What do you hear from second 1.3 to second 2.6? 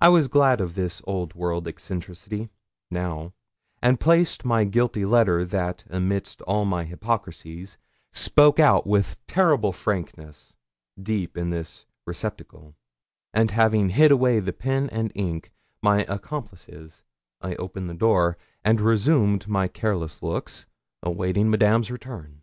world eccentricity